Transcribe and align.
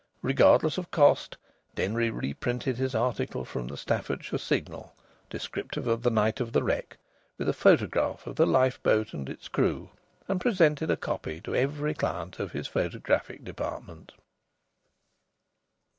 Regardless 0.23 0.79
of 0.79 0.89
cost, 0.89 1.37
Denry 1.75 2.09
reprinted 2.09 2.77
his 2.77 2.95
article 2.95 3.45
from 3.45 3.67
the 3.67 3.77
Staffordshire 3.77 4.39
Signal 4.39 4.95
descriptive 5.29 5.85
of 5.85 6.01
the 6.01 6.09
night 6.09 6.39
of 6.39 6.53
the 6.53 6.63
wreck, 6.63 6.97
with 7.37 7.47
a 7.47 7.53
photograph 7.53 8.25
of 8.25 8.35
the 8.35 8.47
lifeboat 8.47 9.13
and 9.13 9.29
its 9.29 9.47
crew, 9.47 9.91
and 10.27 10.41
presented 10.41 10.89
a 10.89 10.97
copy 10.97 11.39
to 11.41 11.53
every 11.53 11.93
client 11.93 12.39
of 12.39 12.51
his 12.53 12.65
photographic 12.65 13.43
department. 13.43 14.13